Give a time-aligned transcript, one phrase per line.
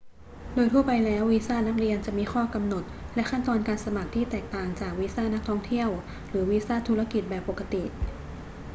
[0.53, 2.83] โดยทั่วไปแล้ว วีซ่านักเรียนจะมีข้อกำหนด
[3.15, 5.89] และขั้นตอนการสมัครที่แตกต่างจากวีซ่านักท่องเที่ยว
[6.29, 7.83] หรือวีซ่าธุรกิจแบบปกติ